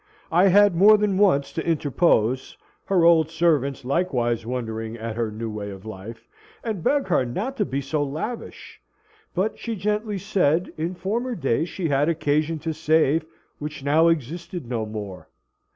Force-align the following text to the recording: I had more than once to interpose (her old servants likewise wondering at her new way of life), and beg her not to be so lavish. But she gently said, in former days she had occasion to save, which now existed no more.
I 0.31 0.47
had 0.47 0.75
more 0.75 0.97
than 0.97 1.15
once 1.19 1.53
to 1.53 1.63
interpose 1.63 2.57
(her 2.85 3.03
old 3.05 3.29
servants 3.29 3.85
likewise 3.85 4.47
wondering 4.47 4.97
at 4.97 5.15
her 5.15 5.29
new 5.29 5.47
way 5.51 5.69
of 5.69 5.85
life), 5.85 6.27
and 6.63 6.83
beg 6.83 7.05
her 7.09 7.23
not 7.23 7.55
to 7.57 7.65
be 7.65 7.81
so 7.81 8.03
lavish. 8.03 8.81
But 9.35 9.59
she 9.59 9.75
gently 9.75 10.17
said, 10.17 10.73
in 10.75 10.95
former 10.95 11.35
days 11.35 11.69
she 11.69 11.89
had 11.89 12.09
occasion 12.09 12.57
to 12.61 12.73
save, 12.73 13.25
which 13.59 13.83
now 13.83 14.07
existed 14.07 14.65
no 14.67 14.87
more. 14.87 15.27